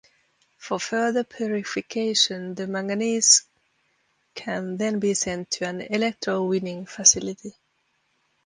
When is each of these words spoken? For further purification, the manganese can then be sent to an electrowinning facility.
For 0.57 0.79
further 0.79 1.23
purification, 1.23 2.55
the 2.55 2.65
manganese 2.65 3.43
can 4.33 4.75
then 4.77 4.97
be 4.99 5.13
sent 5.13 5.51
to 5.51 5.65
an 5.67 5.81
electrowinning 5.81 6.89
facility. 6.89 7.53